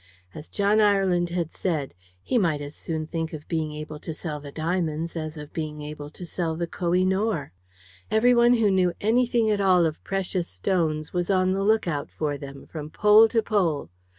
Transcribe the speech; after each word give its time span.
As 0.33 0.49
John 0.49 0.81
Ireland 0.81 1.29
had 1.29 1.53
said, 1.53 1.93
he 2.23 2.39
might 2.39 2.59
as 2.59 2.73
soon 2.75 3.05
think 3.05 3.33
of 3.33 3.47
being 3.47 3.71
able 3.75 3.99
to 3.99 4.15
sell 4.15 4.39
the 4.39 4.51
diamonds 4.51 5.15
as 5.15 5.37
of 5.37 5.53
being 5.53 5.83
able 5.83 6.09
to 6.09 6.25
sell 6.25 6.55
the 6.55 6.65
Koh 6.65 6.95
i 6.95 7.03
Nor. 7.03 7.51
Every 8.09 8.33
one 8.33 8.53
who 8.55 8.71
knew 8.71 8.93
anything 8.99 9.51
at 9.51 9.61
all 9.61 9.85
of 9.85 10.03
precious 10.03 10.47
stones 10.47 11.13
was 11.13 11.29
on 11.29 11.51
the 11.53 11.61
look 11.61 11.87
out 11.87 12.09
for 12.09 12.35
them, 12.35 12.65
from 12.65 12.89
pole 12.89 13.27
to 13.27 13.43
pole. 13.43 13.91